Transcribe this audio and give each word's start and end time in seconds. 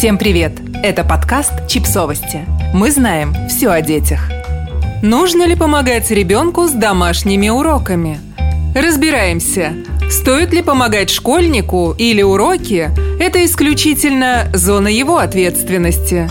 Всем 0.00 0.16
привет! 0.16 0.54
Это 0.82 1.04
подкаст 1.04 1.68
«Чипсовости». 1.68 2.46
Мы 2.72 2.90
знаем 2.90 3.34
все 3.50 3.68
о 3.68 3.82
детях. 3.82 4.30
Нужно 5.02 5.42
ли 5.42 5.54
помогать 5.54 6.10
ребенку 6.10 6.68
с 6.68 6.70
домашними 6.70 7.50
уроками? 7.50 8.18
Разбираемся, 8.74 9.74
стоит 10.10 10.54
ли 10.54 10.62
помогать 10.62 11.10
школьнику 11.10 11.94
или 11.98 12.22
уроки– 12.22 12.90
это 13.20 13.44
исключительно 13.44 14.46
зона 14.54 14.88
его 14.88 15.18
ответственности. 15.18 16.30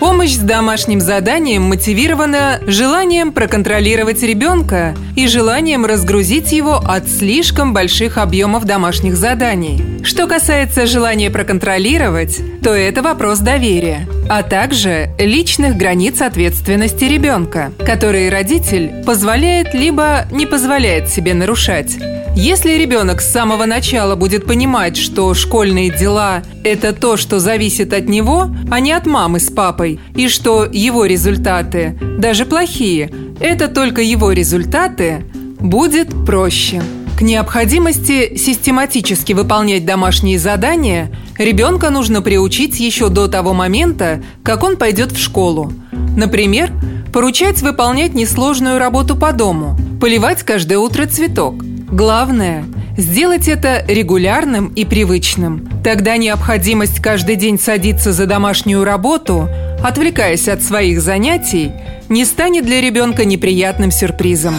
Помощь 0.00 0.34
с 0.34 0.38
домашним 0.38 1.00
заданием 1.00 1.62
мотивирована 1.62 2.60
желанием 2.66 3.32
проконтролировать 3.32 4.22
ребенка 4.22 4.94
и 5.16 5.26
желанием 5.28 5.84
разгрузить 5.86 6.52
его 6.52 6.76
от 6.76 7.08
слишком 7.08 7.72
больших 7.72 8.18
объемов 8.18 8.64
домашних 8.64 9.16
заданий. 9.16 9.82
Что 10.02 10.26
касается 10.26 10.86
желания 10.86 11.30
проконтролировать, 11.30 12.40
то 12.62 12.70
это 12.74 13.02
вопрос 13.02 13.38
доверия, 13.38 14.06
а 14.28 14.42
также 14.42 15.10
личных 15.18 15.76
границ 15.76 16.20
ответственности 16.20 17.04
ребенка, 17.04 17.72
которые 17.86 18.30
родитель 18.30 19.04
позволяет 19.06 19.74
либо 19.74 20.26
не 20.30 20.46
позволяет 20.46 21.08
себе 21.08 21.34
нарушать. 21.34 21.96
Если 22.36 22.72
ребенок 22.72 23.20
с 23.20 23.30
самого 23.30 23.64
начала 23.64 24.16
будет 24.16 24.44
понимать, 24.44 24.96
что 24.96 25.32
школьные 25.34 25.88
дела– 25.90 26.42
это 26.64 26.92
то, 26.92 27.16
что 27.16 27.38
зависит 27.38 27.92
от 27.92 28.08
него, 28.08 28.48
а 28.72 28.80
не 28.80 28.90
от 28.90 29.06
мамы 29.06 29.38
с 29.38 29.50
папой, 29.50 30.00
и 30.16 30.28
что 30.28 30.64
его 30.64 31.04
результаты, 31.04 31.96
даже 32.18 32.44
плохие, 32.44 33.08
это 33.38 33.68
только 33.68 34.02
его 34.02 34.32
результаты, 34.32 35.24
будет 35.60 36.08
проще. 36.26 36.82
К 37.16 37.22
необходимости 37.22 38.36
систематически 38.36 39.32
выполнять 39.32 39.86
домашние 39.86 40.40
задания 40.40 41.12
ребенка 41.38 41.90
нужно 41.90 42.20
приучить 42.20 42.80
еще 42.80 43.10
до 43.10 43.28
того 43.28 43.54
момента, 43.54 44.20
как 44.42 44.64
он 44.64 44.76
пойдет 44.76 45.12
в 45.12 45.22
школу. 45.22 45.72
Например, 46.16 46.72
поручать 47.12 47.62
выполнять 47.62 48.12
несложную 48.12 48.80
работу 48.80 49.14
по 49.14 49.32
дому, 49.32 49.78
поливать 50.00 50.42
каждое 50.42 50.78
утро 50.78 51.06
цветок– 51.06 51.63
Главное– 51.90 52.64
сделать 52.96 53.48
это 53.48 53.84
регулярным 53.86 54.68
и 54.68 54.84
привычным. 54.84 55.68
Тогда 55.84 56.16
необходимость 56.16 57.00
каждый 57.00 57.36
день 57.36 57.58
садиться 57.58 58.12
за 58.12 58.26
домашнюю 58.26 58.84
работу, 58.84 59.48
отвлекаясь 59.82 60.48
от 60.48 60.62
своих 60.62 61.00
занятий, 61.00 61.72
не 62.08 62.24
станет 62.24 62.64
для 62.64 62.80
ребенка 62.80 63.24
неприятным 63.24 63.90
сюрпризом. 63.90 64.54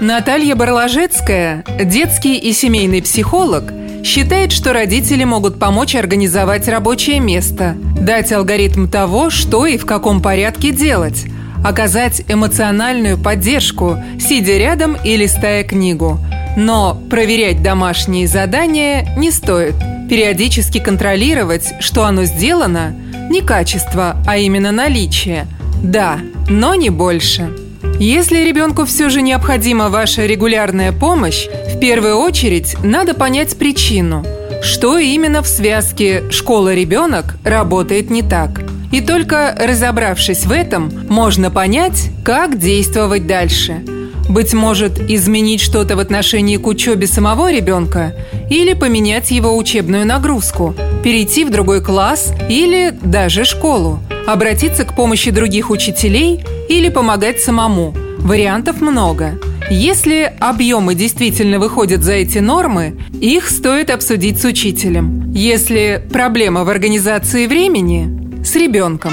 Наталья 0.00 0.56
Барложецкая, 0.56 1.64
детский 1.84 2.36
и 2.36 2.52
семейный 2.52 3.02
психолог, 3.02 3.72
считает, 4.04 4.50
что 4.50 4.72
родители 4.72 5.24
могут 5.24 5.58
помочь 5.60 5.94
организовать 5.94 6.66
рабочее 6.66 7.20
место, 7.20 7.76
дать 8.00 8.32
алгоритм 8.32 8.88
того, 8.88 9.30
что 9.30 9.64
и 9.66 9.76
в 9.76 9.86
каком 9.86 10.20
порядке 10.20 10.72
делать, 10.72 11.24
оказать 11.64 12.22
эмоциональную 12.28 13.18
поддержку, 13.18 14.02
сидя 14.18 14.56
рядом 14.58 14.96
и 15.04 15.16
листая 15.16 15.64
книгу– 15.64 16.18
но 16.56 17.00
проверять 17.08 17.62
домашние 17.62 18.26
задания 18.26 19.14
не 19.16 19.30
стоит. 19.30 19.74
Периодически 20.08 20.78
контролировать, 20.78 21.72
что 21.80 22.04
оно 22.04 22.24
сделано, 22.24 22.94
не 23.30 23.40
качество, 23.40 24.16
а 24.26 24.36
именно 24.36 24.72
наличие. 24.72 25.46
Да, 25.82 26.18
но 26.48 26.74
не 26.74 26.90
больше. 26.90 27.50
Если 27.98 28.44
ребенку 28.44 28.84
все 28.84 29.08
же 29.08 29.22
необходима 29.22 29.88
ваша 29.88 30.26
регулярная 30.26 30.92
помощь, 30.92 31.46
в 31.46 31.78
первую 31.78 32.16
очередь 32.16 32.76
надо 32.82 33.14
понять 33.14 33.56
причину, 33.56 34.24
что 34.62 34.98
именно 34.98 35.42
в 35.42 35.48
связке 35.48 36.24
«школа-ребенок» 36.30 37.36
работает 37.44 38.10
не 38.10 38.22
так. 38.22 38.62
И 38.90 39.00
только 39.00 39.56
разобравшись 39.58 40.44
в 40.44 40.52
этом, 40.52 40.90
можно 41.08 41.50
понять, 41.50 42.10
как 42.24 42.58
действовать 42.58 43.26
дальше– 43.26 43.82
быть 44.28 44.54
может, 44.54 44.98
изменить 44.98 45.60
что-то 45.60 45.96
в 45.96 45.98
отношении 45.98 46.56
к 46.56 46.66
учебе 46.66 47.06
самого 47.06 47.52
ребенка 47.52 48.14
или 48.48 48.72
поменять 48.72 49.30
его 49.30 49.56
учебную 49.56 50.06
нагрузку, 50.06 50.74
перейти 51.04 51.44
в 51.44 51.50
другой 51.50 51.82
класс 51.82 52.32
или 52.48 52.94
даже 53.02 53.44
школу, 53.44 54.00
обратиться 54.26 54.84
к 54.84 54.94
помощи 54.94 55.30
других 55.30 55.70
учителей 55.70 56.44
или 56.68 56.88
помогать 56.88 57.40
самому. 57.40 57.94
Вариантов 58.18 58.80
много. 58.80 59.38
Если 59.74 60.30
объемы 60.38 60.94
действительно 60.94 61.58
выходят 61.58 62.02
за 62.02 62.12
эти 62.12 62.40
нормы, 62.40 62.94
их 63.22 63.48
стоит 63.48 63.88
обсудить 63.88 64.38
с 64.38 64.44
учителем. 64.44 65.32
Если 65.32 66.06
проблема 66.12 66.64
в 66.64 66.68
организации 66.68 67.46
времени– 67.46 68.44
с 68.44 68.54
ребенком. 68.54 69.12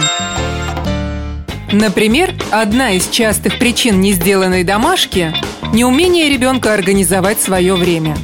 Например, 1.72 2.34
одна 2.52 2.92
из 2.92 3.08
частых 3.08 3.58
причин 3.58 4.02
не 4.02 4.12
сделанной 4.12 4.66
домашки– 4.66 5.34
неумение 5.74 6.28
ребенка 6.28 6.74
организовать 6.74 7.40
свое 7.40 7.76
время. 7.76 8.18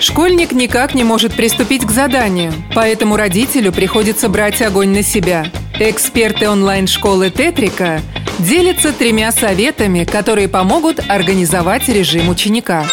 Школьник 0.00 0.52
никак 0.52 0.94
не 0.94 1.04
может 1.04 1.34
приступить 1.34 1.84
к 1.84 1.90
заданию, 1.90 2.54
поэтому 2.74 3.16
родителю 3.16 3.70
приходится 3.70 4.30
брать 4.30 4.62
огонь 4.62 4.94
на 4.94 5.02
себя. 5.02 5.44
Эксперты 5.78 6.48
онлайн-школы 6.48 7.28
Тетрика 7.28 8.00
делятся 8.42 8.92
тремя 8.92 9.32
советами, 9.32 10.04
которые 10.04 10.48
помогут 10.48 11.00
организовать 11.08 11.88
режим 11.88 12.28
ученика. 12.28 12.84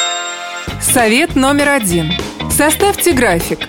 Совет 0.82 1.36
номер 1.36 1.70
один. 1.70 2.14
Составьте 2.52 3.12
график. 3.14 3.60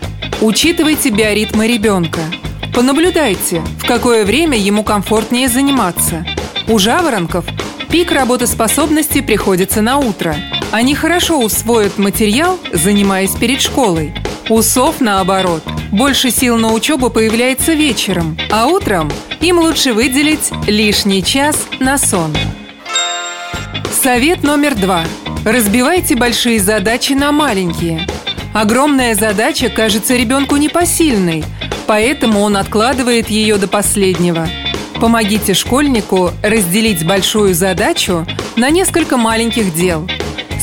Учитывайте 0.40 1.10
биоритмы 1.10 1.66
ребенка– 1.66 2.20
Понаблюдайте, 2.74 3.62
в 3.78 3.86
какое 3.86 4.24
время 4.24 4.56
ему 4.56 4.84
комфортнее 4.84 5.48
заниматься. 5.48 6.24
У 6.68 6.78
жаворонков 6.78 7.44
пик 7.90 8.12
работоспособности 8.12 9.20
приходится 9.20 9.82
на 9.82 9.98
утро. 9.98 10.36
Они 10.70 10.94
хорошо 10.94 11.40
усвоят 11.40 11.98
материал, 11.98 12.58
занимаясь 12.72 13.32
перед 13.32 13.60
школой. 13.60 14.14
У 14.48 14.62
сов, 14.62 15.00
наоборот, 15.00 15.62
больше 15.90 16.30
сил 16.30 16.56
на 16.56 16.72
учебу 16.72 17.10
появляется 17.10 17.72
вечером, 17.72 18.38
а 18.50 18.66
утром 18.66 19.10
им 19.40 19.58
лучше 19.58 19.92
выделить 19.92 20.50
лишний 20.66 21.22
час 21.22 21.66
на 21.78 21.98
сон. 21.98 22.34
Совет 23.92 24.42
номер 24.42 24.74
два. 24.74 25.04
Разбивайте 25.44 26.16
большие 26.16 26.60
задачи 26.60 27.12
на 27.12 27.32
маленькие. 27.32 28.06
Огромная 28.54 29.14
задача 29.14 29.68
кажется 29.68 30.16
ребенку 30.16 30.56
непосильной– 30.56 31.44
поэтому 31.90 32.42
он 32.42 32.56
откладывает 32.56 33.30
ее 33.30 33.56
до 33.56 33.66
последнего. 33.66 34.48
Помогите 35.00 35.54
школьнику 35.54 36.30
разделить 36.40 37.04
большую 37.04 37.52
задачу 37.52 38.24
на 38.54 38.70
несколько 38.70 39.16
маленьких 39.16 39.74
дел. 39.74 40.08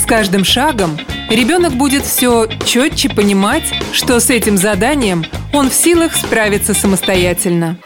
С 0.02 0.06
каждым 0.06 0.46
шагом 0.46 0.98
ребенок 1.30 1.74
будет 1.74 2.06
все 2.06 2.48
четче 2.64 3.10
понимать, 3.10 3.66
что 3.92 4.22
с 4.22 4.30
этим 4.30 4.56
заданием 4.56 5.26
он 5.52 5.70
в 5.70 5.74
силах 5.74 6.16
справиться 6.16 6.74
самостоятельно. 6.74 7.78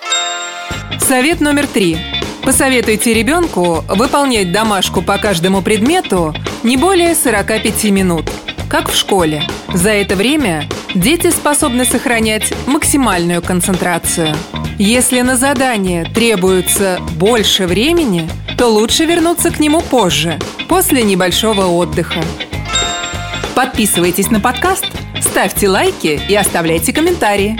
Совет 1.00 1.41
номер 1.41 1.68
три. 1.68 1.97
Посоветуйте 2.44 3.13
ребенку 3.13 3.84
выполнять 3.88 4.52
домашку 4.52 5.02
по 5.02 5.18
каждому 5.18 5.62
предмету 5.62 6.34
не 6.63 6.78
более 6.78 7.16
45 7.16 7.84
минут, 7.85 8.29
как 8.69 8.90
в 8.90 8.96
школе. 8.96 9.44
За 9.74 9.90
это 9.90 10.16
время 10.16 10.68
дети 10.96 11.29
способны 11.29 11.85
сохранять 11.85 12.53
максимальную 12.68 13.41
концентрацию. 13.41 14.35
Если 14.78 15.22
на 15.22 15.38
задание 15.38 16.06
требуется 16.06 17.00
больше 17.16 17.68
времени, 17.68 18.29
то 18.58 18.68
лучше 18.68 19.06
вернуться 19.06 19.52
к 19.52 19.59
нему 19.59 19.81
позже, 19.81 20.40
после 20.68 21.03
небольшого 21.03 21.66
отдыха. 21.66 22.22
Подписывайтесь 23.56 24.31
на 24.31 24.40
подкаст, 24.40 24.85
ставьте 25.19 25.69
лайки 25.69 26.19
и 26.28 26.35
оставляйте 26.35 26.94
комментарии. 26.94 27.59